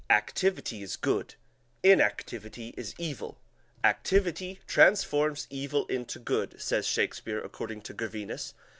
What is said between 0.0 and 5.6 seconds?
"Activity is good, inactivity is evil. Activity transforms